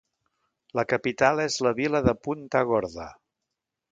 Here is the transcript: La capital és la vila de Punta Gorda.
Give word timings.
La 0.79 0.85
capital 0.93 1.41
és 1.43 1.59
la 1.67 1.75
vila 1.81 2.03
de 2.09 2.15
Punta 2.27 2.65
Gorda. 2.73 3.09